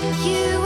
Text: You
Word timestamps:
You 0.00 0.57